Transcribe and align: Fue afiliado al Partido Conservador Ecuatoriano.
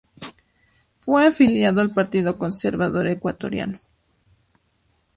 Fue 0.97 1.27
afiliado 1.27 1.79
al 1.79 1.91
Partido 1.91 2.39
Conservador 2.39 3.07
Ecuatoriano. 3.07 3.77